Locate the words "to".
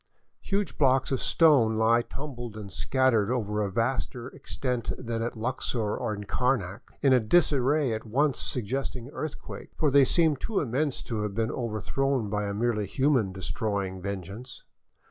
11.03-11.21